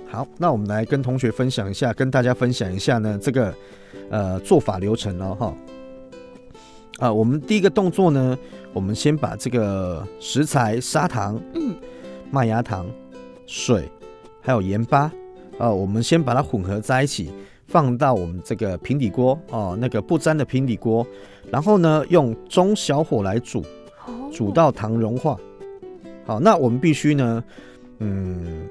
[0.09, 3.53] 好，那我们来跟同学分享一下，跟大家分享一下呢这个
[4.09, 5.53] 呃做法流程哦哈。
[6.99, 8.37] 啊、我们第一个动作呢，
[8.71, 11.75] 我们先把这个食材砂糖、嗯，
[12.31, 12.85] 麦芽糖、
[13.45, 13.89] 水
[14.39, 15.11] 还有盐巴，
[15.57, 17.33] 啊，我们先把它混合在一起，
[17.67, 21.05] 放到我们这个平底锅哦，那个不粘的平底锅，
[21.51, 23.59] 然后呢用中小火来煮，
[24.05, 24.29] 哦。
[24.31, 25.37] 煮到糖融化。
[26.25, 27.43] 好，那我们必须呢，
[27.99, 28.67] 嗯，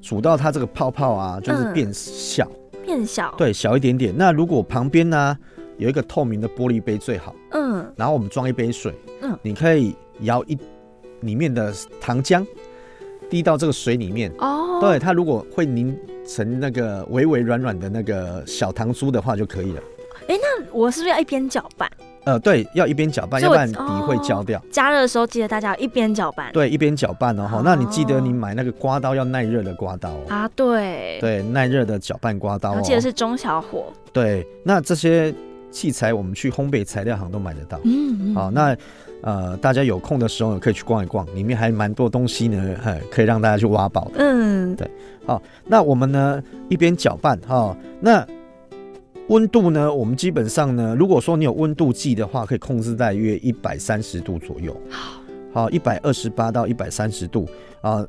[0.00, 1.72] 煮到它这个泡泡啊，就是嗯。
[1.72, 2.50] 变小，
[2.84, 4.14] 变小。，对，小一点点。
[4.16, 5.36] 那如果旁边呢
[5.78, 9.36] 有一个透明的玻璃杯最好，嗯，然后我们装一杯水，嗯。
[9.42, 10.56] 你可以舀一
[11.20, 12.46] 里面的糖浆
[13.28, 19.82] 滴到这个水里面，哦，对，，它如果会凝成那个微微软软的那个小糖酥的话就可以了。
[20.28, 21.90] 哎，那我是不是要一边搅拌？
[22.24, 24.62] 呃，对，要一边搅拌，要不然底会焦掉。
[24.70, 26.52] 加热的时候记得大家要一边搅拌。
[26.52, 27.50] 对，一边搅拌哦。
[27.52, 30.22] 哦那你记得你买那个刮刀要耐热的刮刀哦。
[30.28, 33.92] 啊，对，对，耐热的搅拌刮刀记得是中小火。
[34.12, 35.34] 对，那这些
[35.72, 37.80] 器材我们去烘焙材料行都买得到。
[37.82, 38.76] 嗯，嗯好，那
[39.22, 44.14] 呃，大家有空的时候可以去逛一逛，里面还蛮多东西呢，哎， 可以让大家去挖宝的。
[44.18, 44.76] 嗯，
[45.64, 48.26] 那我们呢一边搅拌哈、那
[49.28, 54.76] 温度呢，我们基本上呢，如果说你有温度计的话，可以控制在约一百三十度左右，
[55.52, 57.48] 好，一百二十八到一百三十度
[57.80, 58.04] 啊、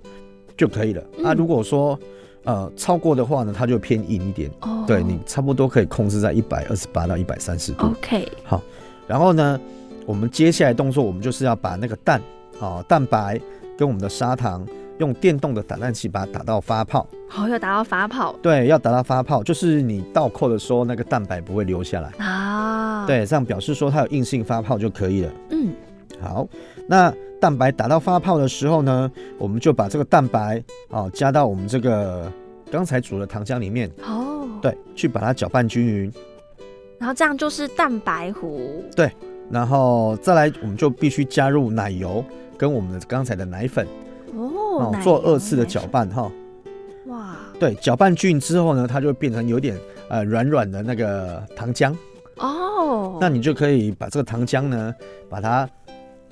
[0.58, 1.02] 就可以了。
[1.24, 1.36] 啊，嗯。
[1.38, 1.98] 如果说
[2.44, 7.86] 呃超过的话呢，它就偏硬一点，哦，对你差不多可以控制在一百二十八到一百三十度。
[7.86, 8.60] OK，好
[9.08, 9.60] 然后呢，
[10.06, 12.22] 我们接下来动作，我们就是要把那个蛋
[12.60, 13.40] 哦蛋白
[13.78, 14.66] 跟我们的砂糖，
[15.00, 17.08] 用电动的打蛋器把它打到发泡。
[17.36, 22.12] 哦，要打到发泡对，要打到发泡，就是你倒扣的时候，那个蛋白不会流下来。
[22.24, 25.32] 啊。，对，这样表示说它有硬性发泡就可以了。
[25.50, 25.74] 嗯，
[26.22, 26.48] 好，
[26.88, 27.12] 那
[27.42, 32.32] 蛋白打到发泡的时候呢，我们就把这个蛋白哦加到我们这个
[32.70, 36.14] 刚才煮的糖浆里面，哦，，对，去把它搅拌均匀，
[37.00, 38.84] 然后这样就是蛋白糊。
[39.54, 42.26] 然后再来我们就必须加入奶油
[42.58, 43.88] 跟我们的刚才的奶粉
[44.36, 46.32] 哦，奶做二次的搅拌哈。
[47.06, 49.78] 哇，对，搅拌均匀之后呢，它就会变成有点
[50.10, 51.96] 呃软软的那个糖浆。
[52.38, 54.92] 哦，那你就可以把这个糖浆呢，
[55.30, 55.70] 把它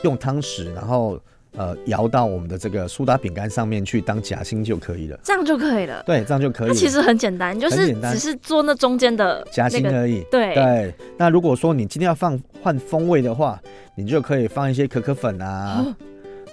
[0.02, 1.20] 用汤匙，然后
[1.58, 5.20] 呃摇到我们的这个苏打饼干上面去当夹心就可以了。
[5.24, 6.04] 这样就可以了。
[6.06, 6.74] 对，这样就可以了。
[6.74, 10.24] 它其实很简单，就是只是做那中间的夹心那个而已。
[10.32, 13.62] 对对，那如果说你今天要放换风味的话，
[13.96, 15.96] 你就可以放一些可可粉啊，哦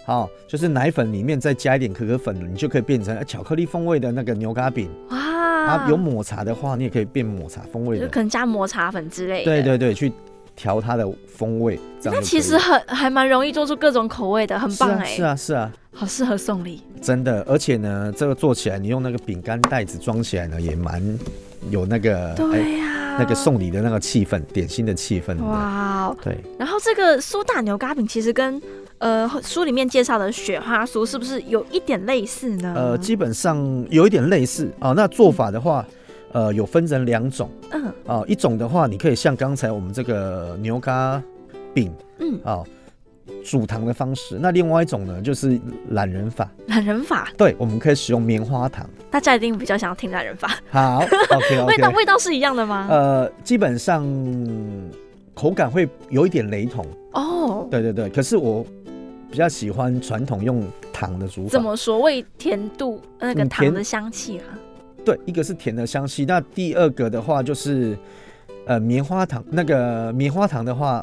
[0.05, 4.91] 好、就是奶粉里面再加一点可可粉，你就可以变成呃巧克力风味的那个牛轧饼。
[5.11, 8.07] 哇，啊，有抹茶的话，你也可以变抹茶风味的。
[8.07, 9.45] 就可能加抹茶粉之类的。
[9.45, 10.11] 对对对，去
[10.59, 16.83] 调它的风味，那其实很还蛮容易做出各种口味的，很棒哎、是啊是啊是啊，好适合送礼。
[17.01, 21.01] 真的，而且呢，这个做起来，你用那个饼干袋子装起来呢，也蛮
[21.71, 25.41] 有那个哎对呀、那个送礼的那个气氛，点心的气氛。
[25.45, 28.61] 哇哦，对，然后这个苏打牛轧饼其实跟
[28.99, 32.75] 呃书里面介绍的雪花酥是不是有一点类似呢？
[32.77, 34.93] 呃，基本上有一点类似啊。
[34.97, 35.87] 那做法的话，
[36.39, 38.23] 呃，有分成两种嗯啊。
[38.29, 41.21] 一种的话，你可以像刚才我们这个牛轧
[41.75, 42.63] 饼嗯，啊，
[43.45, 44.39] 煮糖的方式。
[44.41, 45.59] 那另外一种呢，就是
[45.91, 46.49] 懒人法。
[46.69, 48.89] 懒人法，对，我们可以使用棉花糖。
[49.11, 50.55] 大家一定比较想要听懒人法。
[50.71, 50.99] 好
[51.35, 51.91] ，OK 味道。
[51.91, 52.87] 味道是一样的吗？
[52.89, 54.07] 呃，基本上
[55.35, 56.87] 口感会有一点雷同。
[57.15, 58.65] 哦，对对对，可是我
[59.29, 61.51] 比较喜欢传统用糖的煮法。
[61.51, 61.99] 怎么说？
[61.99, 64.45] 为甜度那个糖的香气啊。
[65.09, 67.97] 对，一个是甜的香气，那第二个的话就是，
[68.67, 69.43] 呃，棉花糖。
[69.51, 71.03] 那个棉花糖的话，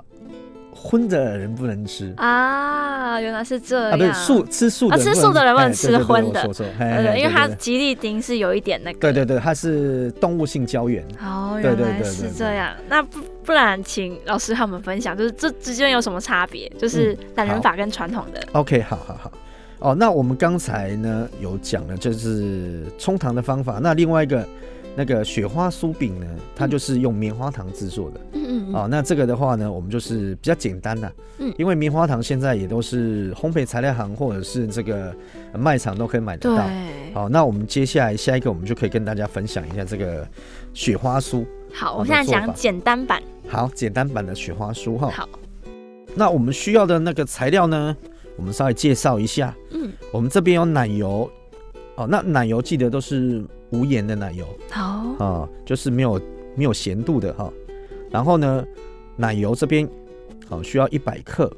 [0.72, 3.98] 荤的人不能吃啊，原来是这样啊，样。
[3.98, 9.00] 不是素吃素的啊吃素的人不能吃荤的我说错，嘿呃，嘿因为它对对吉利丁是有一点那个。
[9.00, 11.04] 对对对，它是动物性胶原。
[11.20, 12.76] 哦，对对原来是对对对这样。
[12.88, 16.72] 那不不然，请老师和我们分享，就是这之间有什么差别？
[16.78, 18.40] 就是懒人法跟传统的。
[18.52, 19.32] OK，好好好。
[19.80, 23.80] 哦，那我们刚才呢有讲了，就是冲糖的方法。
[23.82, 24.48] 那另外一个
[24.96, 28.20] 那个雪花酥饼呢，它就是用棉花糖制作的。
[28.34, 28.76] 嗯嗯嗯。
[28.76, 31.12] 哦，那这个的话呢，我们就是比较简单啦。
[31.38, 35.14] 嗯因为棉花糖现在也都是烘焙材料行或者是这个
[35.52, 36.66] 呃卖场都可以买得到。
[36.66, 37.14] 对。
[37.14, 40.28] 好，那我们接下来下一个，我们就可以跟大家分享一下这个
[40.74, 41.46] 雪花酥。
[41.74, 43.22] 好，好我现在讲简单版。
[43.48, 45.10] 好，简单版的雪花酥哈。
[45.10, 45.28] 好，
[46.16, 47.96] 那我们需要的那个材料呢，
[48.38, 49.56] 我们稍微介绍一下。
[49.72, 51.30] 嗯，我们这边有奶油，
[51.96, 54.84] 哦，那奶油记得都是无盐的奶油好，
[55.20, 56.22] 啊、就是没有
[56.56, 57.52] 没有咸度的哈。
[58.10, 58.66] 然后呢，
[59.16, 59.88] 奶油这边
[60.48, 61.52] 好、需要一百克，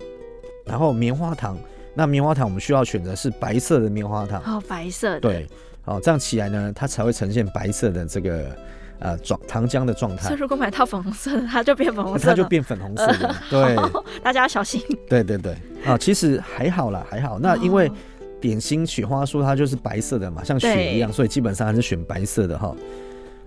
[0.65, 1.57] 然后棉花糖，
[1.93, 5.19] 那棉花糖我们需要选择是白色的棉花糖，哦白色的。
[5.19, 5.47] 对，
[5.81, 8.55] 好、这样起来呢，它才会呈现白色的这个
[8.99, 12.29] 呃状糖浆的状态所以，如果买套粉红色的，它就变粉红色的。
[12.31, 13.75] 它就变粉红色了，对。
[14.23, 14.81] 大家要小心。
[15.09, 15.55] 对对对，
[15.85, 17.39] 啊，其实还好啦，还好。
[17.39, 17.93] 那因为哦
[18.39, 22.75] 点心雪花酥它就是白色的嘛，像雪一样，所以基本上还是选白色的哈。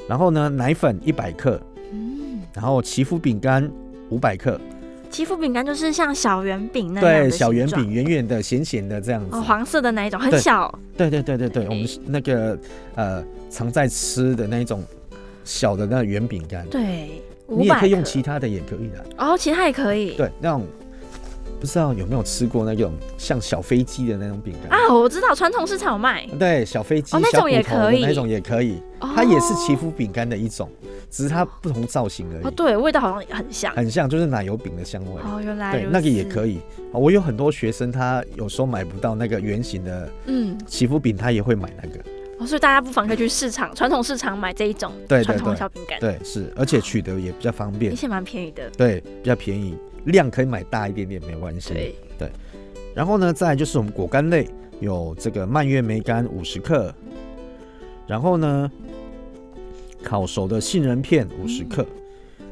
[0.09, 1.61] 然后呢，奶粉一百克，
[1.93, 3.71] 嗯，然后祈福饼干
[4.09, 4.61] 五百克，
[5.09, 9.41] 祈福饼干就是像小圆饼那样对，小圆饼圆圆的、咸咸的这样子哦，。
[9.41, 10.77] 黄色的那一种，很小。
[10.97, 12.59] 对对对对对，我们那个
[12.97, 14.83] 呃常在吃的那一种
[15.44, 19.05] 小的那圆饼干，对，你也可以用其他的也可以的。
[19.18, 20.14] 哦，其他也可以。
[20.16, 20.66] 对，那种
[21.61, 24.79] 不知道有没有吃过那种像小飞机的那种饼干？
[24.79, 26.26] 啊，我知道传统市场有卖。
[26.38, 30.70] 对，小飞机、哦那种也可以那种也可以，哦它也是祈福饼干的一种，
[31.11, 33.74] 只是它不同造型而已，哦，对，味道好像很像。
[33.74, 35.20] 很像就是奶油饼的香味。
[35.22, 36.59] 哦，原来对，那个也可以。
[36.92, 41.98] 啊我有很多学生，他有时候买不到那个圆形的嗯，祈福饼，他也会买那个。
[42.40, 48.68] 哦，所以大家不妨可以去市场传统市场买这一种对对传统对小饼干，对，是，而且取得也比较方便而，且蛮便宜的。
[48.70, 49.76] 对，比较便宜，
[50.07, 51.94] 量可以买大一点点没关系。
[52.18, 52.33] 对，
[52.94, 54.48] 然后呢，再来就是我们果干类
[54.81, 56.92] 有这个蔓越莓干五十克，
[58.07, 58.70] 然后呢，
[60.03, 61.87] 烤熟的杏仁片五十克，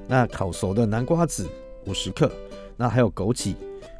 [0.06, 1.48] 那烤熟的南瓜子
[1.86, 2.30] 五十克，
[2.76, 3.54] 那还有枸杞，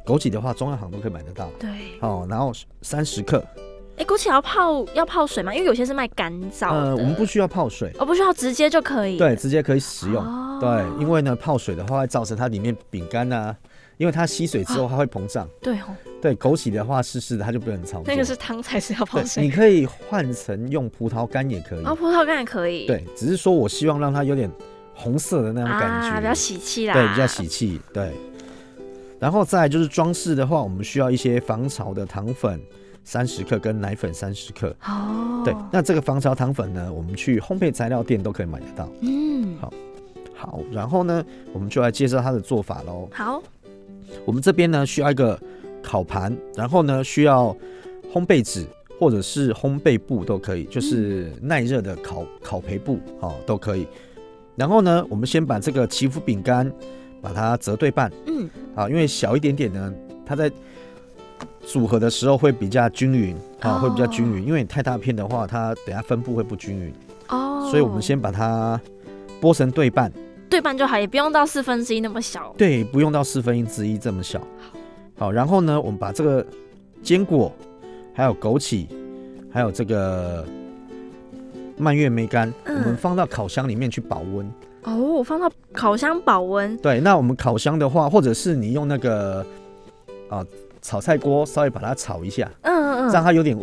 [0.05, 1.49] 枸杞的话中药行都可以买得到。
[1.59, 1.69] 对。
[2.01, 3.43] 哦，然后三十克，
[3.99, 5.53] 哎，枸杞要泡要泡水吗？
[5.53, 6.79] 因为有些是卖干燥的。
[6.79, 9.17] 呃，我们不需要泡水，哦，不需要直接就可以。
[9.17, 10.23] 对，直接可以使用。
[10.23, 13.55] 哦对，因为呢泡水的话会造成它里面饼干啊
[13.95, 15.47] 因为它吸水之后它会膨胀。
[15.61, 18.03] 对哦，对，枸杞的话湿湿的，它就不能操作。
[18.07, 19.43] 那个是汤才是要泡，水。
[19.43, 21.83] 你可以换成用葡萄干也可以。
[21.85, 22.87] 哦，葡萄干也可以。
[22.87, 24.49] 对，只是说我希望让它有点
[24.93, 26.93] 红色的那种感觉，啊，比较喜气啦。
[26.93, 27.79] 对，比较喜气。
[27.93, 28.13] 对，
[29.17, 32.61] 然后再来就是装饰的话，我们需要一些防潮的糖粉
[33.03, 34.75] 三十克跟奶粉三十克。
[34.85, 38.89] 哦，对，那这个防潮糖粉呢，我们去烘焙材料店都可以买得到。
[39.01, 39.73] 嗯，好
[40.35, 43.09] 好，然后呢，我们就来介绍它的做法喽。
[43.11, 43.43] 好，
[44.25, 45.37] 我们这边呢需要一个
[45.83, 47.55] 烤盘，然后呢需要
[48.13, 48.65] 烘焙纸
[48.99, 53.85] 或者是烘焙布都可以，就是耐热的烤烤焙布哦都可以。
[54.55, 56.71] 然后呢，我们先把这个祈福饼干
[57.21, 59.93] 把它折对半嗯，啊，因为小一点点呢，
[60.25, 60.49] 它在
[61.71, 64.43] 组合的时候会比较均匀啊，哦会比较均匀。
[64.43, 66.91] 因为你太大片的话，它等下分布会不均匀，
[67.27, 68.81] 哦，所以我们先把它
[69.39, 70.11] 剥成对半。
[70.49, 72.51] 对半就好，也不用到四分之一那么小。
[72.57, 74.41] 对，不用到四分之一这么小。
[75.15, 76.43] 好，然后呢，我们把这个
[77.03, 77.53] 坚果，
[78.15, 78.87] 还有枸杞，
[79.51, 80.43] 还有这个
[81.77, 84.51] 蔓越莓干，嗯我们放到烤箱里面去保温。
[84.85, 86.75] 哦，放到烤箱保温。
[86.77, 89.45] 对，那我们烤箱的话，或者是你用那个
[90.29, 90.43] 啊
[90.81, 93.57] 炒菜锅稍微把它炒一下，嗯嗯嗯，让它有点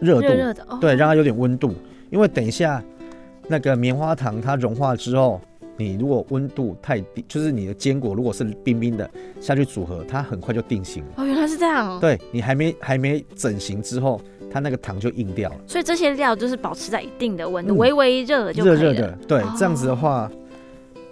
[0.00, 0.62] 热度，热热的。
[0.68, 1.74] 哦，对，让它有点温度。
[2.10, 2.82] 因为等一下
[3.48, 5.40] 那个棉花糖它融化之后，
[5.76, 9.08] 你如果温度太低，就是你的坚果如果是冰冰的
[9.40, 11.10] 下去组合，它很快就定型了。
[11.16, 18.64] 哦，原来是这样。，对你还没还没整形之后，它那个糖就硬掉了，所以这些料就是保持在一定的温度，嗯微微热就。
[18.64, 19.12] 热热的。
[19.28, 20.30] 对，哦这样子的话，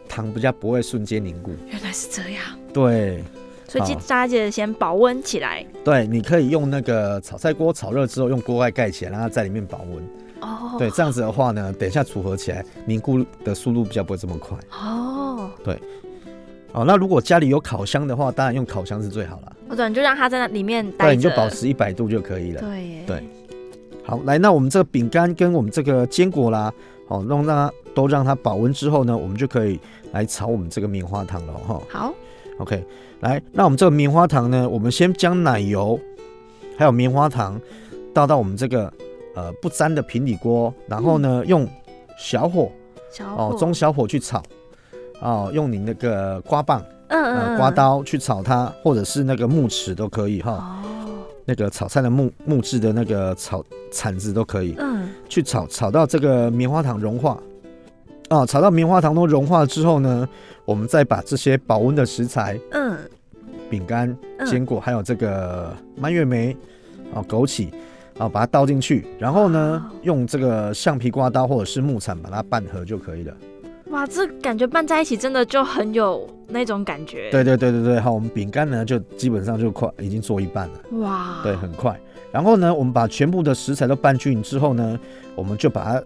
[0.08, 1.52] 糖比较不会瞬间凝固。
[1.68, 2.42] 原来是这样，
[2.72, 3.22] 对
[3.68, 5.64] 所以大家记得先保温起来。
[5.84, 10.02] 对，你可以用那个炒菜锅炒热之后，用锅盖盖起来，让它在里面保温。
[10.40, 14.56] 哦，对，这样子的话呢，等一下组合起来凝固的速度比较不会这么快。
[14.70, 15.78] 哦，对
[16.72, 19.52] 哦，那如果家里有烤箱的话，当然用烤箱是最好了。
[19.68, 22.60] 我懂，就让它在那里面待对，你就保持一百度就可以了。
[22.60, 23.28] 对耶对
[24.04, 26.72] 好，来，那我们这个饼干跟我们这个坚果啦，
[27.06, 29.78] 好，弄让它都让它保温之后呢，我们就可以
[30.12, 31.82] 来炒我们这个棉花糖了哈。
[31.90, 32.14] 好，
[32.58, 32.84] OK，
[33.20, 35.98] 来，那我们这个棉花糖呢，我们先将奶油
[36.76, 37.60] 还有棉花糖
[38.12, 38.92] 倒到我们这个
[39.34, 41.68] 呃不粘的平底锅，然后呢、用
[42.18, 42.70] 小火
[43.10, 44.42] 小哦中小火去炒。
[45.20, 50.52] 哦，用你那个刮棒、嗯嗯嗯呃刮刀去炒它，或者是那个木尺都可以哈。
[50.52, 54.76] 哦，那个炒菜的木木质的那个炒铲子都可以。
[54.78, 57.36] 嗯去炒，炒到这个棉花糖融化。
[58.28, 60.28] 啊，炒到棉花糖都融化之后呢，
[60.64, 62.96] 我们再把这些保温的食材，嗯
[63.70, 66.56] 饼干、嗯坚果，还有这个蔓越莓、
[67.14, 67.68] 啊枸杞，
[68.18, 73.34] 啊把它倒进去，然后呢哦用这个橡皮刮刀或者是木铲把它拌合就可以了。
[73.90, 77.30] 哇，这感觉拌在一起真的就很有那种感觉。
[77.30, 81.98] 对对对对对，好，我们饼干呢就基本上就快已经做一半了，哇，对，很快。
[82.30, 85.00] 然后呢，我们把全部的食材都拌均匀之后呢，
[85.34, 86.02] 我们就把它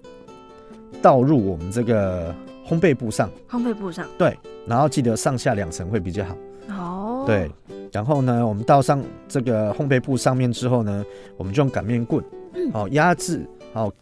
[1.03, 2.35] 倒入我们这个
[2.67, 3.29] 烘焙布上。
[3.51, 6.37] 烘焙布上对然后记得上下两层会比较好。
[6.69, 7.51] 哦，对，
[7.91, 11.05] 然后呢，我们倒上这个烘焙布上面之后呢，
[11.37, 13.93] 我们就用擀面棍，嗯哦，压制，哦，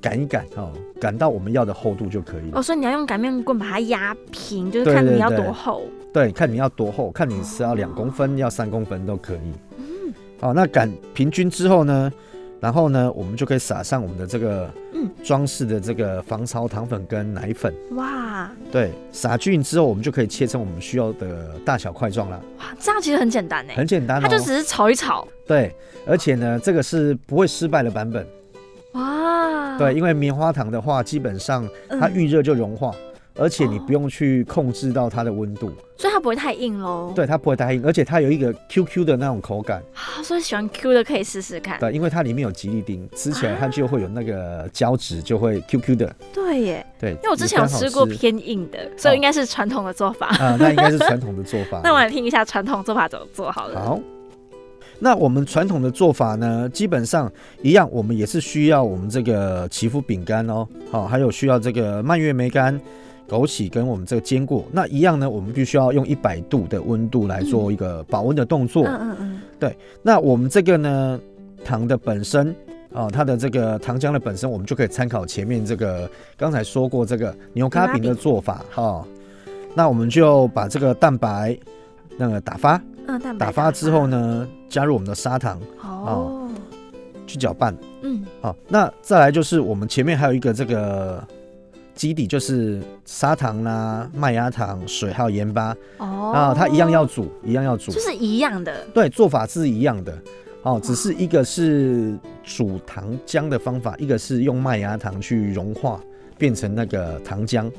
[0.00, 2.58] 擀一擀，哦，擀到我们要的厚度就可以了。
[2.58, 5.82] 哦，所以你要用擀面棍把它压平，就是看你要多厚。
[6.14, 9.52] 对，看你要多厚，看你是要两公分，要三公分都可以。
[9.76, 12.10] 嗯，好，那擀平均之后呢，
[12.58, 14.85] 然后呢，我们就可以撒上我们的这个嗯
[15.24, 17.72] 装饰的这个防潮糖粉跟奶粉。
[17.92, 24.20] 哇对，撒均匀之后，我们就可以切成我们需要的大小块状了，哇，这样其实很简单呢，很简单哦。
[24.22, 25.26] 它就只是炒一炒。
[25.46, 25.74] 对，
[26.06, 28.26] 而且呢，这个是不会失败的版本。
[28.92, 32.94] 哇，对，因为棉花糖的话，基本上它嗯预热就融化，
[33.38, 37.12] 而且你哦不用去控制到它的温度，所以它不会太硬喽。
[37.14, 39.82] 对，它不会太硬，而且它有一个 QQ 的那种口感。
[39.94, 41.78] 啊，所以喜欢 Q 的可以试试看。
[41.78, 46.16] 对，因为它里面有吉利丁，吃起来它就会有那个胶质，就会 QQ 的。
[46.32, 50.28] 对耶，对，因为我之前有吃过偏硬的，所以应该是传统的做法。
[50.38, 51.80] 啊、那应该是传统的做法。
[51.84, 53.80] 那我来听一下传统做法怎么做好了。
[53.80, 54.00] 好，
[54.98, 57.30] 那我们传统的做法呢，基本上
[57.62, 62.80] 一样，我们也是需要我们这个祈福饼干哦，好，还有需要这个蔓越莓干、
[63.28, 64.64] 枸杞跟我们这个坚果。
[64.72, 68.84] 那一样呢，我们必须要用一百度的温度来做一个保温的动作。
[68.86, 71.20] 嗯嗯嗯，对那我们这个呢，
[71.64, 72.54] 糖的本身。
[72.92, 79.04] 哦，它的这个糖浆的本身，我们就可以参考前面这个刚才说过这个牛轧饼的做法哈、哦。
[79.74, 81.54] 那我们就把这个蛋白
[82.16, 84.06] 那个打发，嗯，蛋白打发之后？
[84.06, 86.48] 呢，加入我们的砂糖哦，
[87.26, 87.76] 去搅拌。
[88.00, 91.22] 嗯，好，那再来就是我们前面还有一个这个
[91.96, 95.74] 基底就是砂糖啦、麦芽糖、水还有盐巴。
[95.96, 96.30] 哦。
[96.32, 97.90] 啊，它一样要煮，一样要煮。
[97.90, 97.98] 就。
[98.00, 98.86] 是一样的。
[98.94, 100.16] 对，做法是一样的。
[100.62, 106.00] 哦，只是一个是煮糖浆的方法，一个是用麦芽糖去融化
[106.36, 107.70] 变成那个糖浆，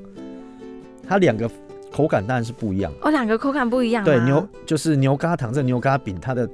[1.05, 1.49] 它两个
[1.91, 2.89] 口感当然是不一样。
[3.01, 4.05] 哦，两个口感不一样吗。
[4.05, 6.49] 对，牛就是牛轧糖，这牛轧饼它的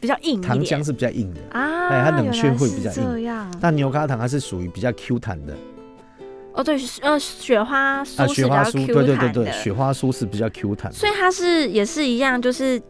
[0.00, 0.80] 比较硬糖点。
[0.80, 3.52] 浆是比较硬的，啊，哎它冷却会比较硬。
[3.60, 5.54] 但牛轧糖它是属于比较 Q 弹的
[6.56, 12.80] 哦，对，呃，雪花酥啊，是比较，Q 对对对对，弹的，雪花酥是比较 Q 弹，所以它是也是一样，就是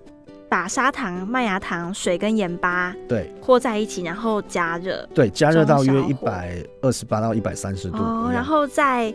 [0.48, 3.28] 把砂糖、麦芽糖、水跟盐巴对。
[3.40, 9.12] 和在一起，然后加热对，加热到约一百二十八到一百三十度哦，然后再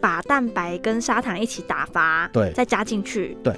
[0.00, 3.52] 把蛋白跟砂糖一起打发，对再加进去，对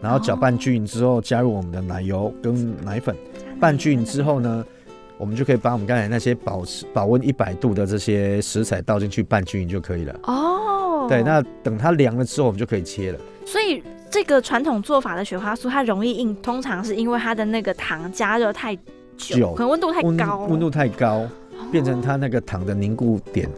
[0.00, 3.14] 然后搅拌均匀之后，加入我们的奶油跟奶粉，
[3.60, 4.64] 拌均匀之后呢，
[5.16, 10.20] 我们就可以把我们刚才那些保持保温一百度的这些食材倒进去拌均匀就可以了。
[10.24, 13.18] 哦，对，那等它凉了之后，我们就可以切了。
[13.46, 18.74] 所以这个传统做法的雪花酥它容易硬，通常是因为它的那个糖加热太
[19.16, 21.26] 久，久可能温度太高，温度太高，
[21.70, 23.48] 变成它那个糖的凝固点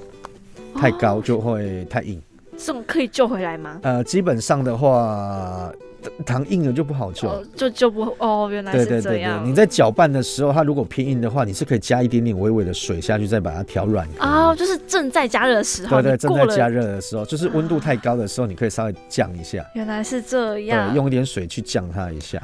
[0.74, 2.20] 太高，就会太硬。
[2.58, 3.78] 这种可以救回来吗？
[3.82, 5.70] 呃，基本上的话，
[6.24, 7.28] 糖硬了就不好救。
[7.28, 9.48] 哦，就就不哦，原来对是对对对，这样。
[9.48, 14.06] 你在搅拌的时候，它如果偏硬的话，你是可以加一点点微微的水下去，再把它调软。
[14.20, 20.96] 哦，就是正在加热的时候，对对，正在加热的时候，就是温度太高的时候，你可以稍微降一下，原来是这样对，。
[20.96, 22.42] 用一点水去降它一下。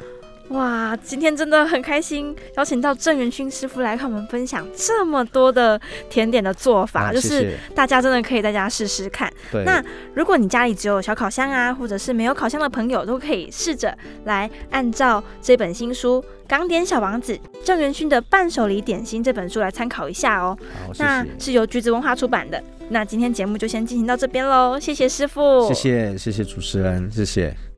[0.49, 5.79] 哇，今天真的很开心，邀请到郑元勋师傅来跟我们分享这么多的
[6.09, 7.53] 甜点的做法，啊，就是。
[7.73, 9.31] 大家真的可以在家试试看。
[9.51, 9.83] 对，那
[10.13, 17.33] 如果你家里只有小烤箱啊，或者是没有烤箱的朋友，都可以试着来按照这本新书《港点小王子》
[17.63, 20.57] 郑元勋的伴手礼点心这本书来参考一下哦。
[20.99, 21.25] 那。
[21.39, 22.63] 是由橘子文化出版的。
[22.89, 27.72] 那今天节目就先进行到这边喽，谢谢师傅，谢谢谢谢主持人，谢谢。